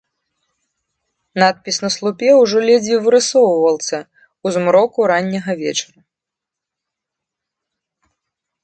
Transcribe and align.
Надпіс 1.43 1.77
на 1.85 1.89
слупе 1.95 2.29
ўжо 2.41 2.57
ледзьве 2.69 2.97
вырысоўваўся 3.05 3.99
ў 4.01 4.47
змроку 4.57 4.99
ранняга 5.13 5.53
вечара. 5.63 5.97